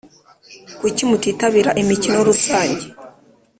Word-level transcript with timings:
Kuki 0.79 1.01
mutitabira 1.09 1.71
imikono 1.81 2.19
rusange 2.29 2.85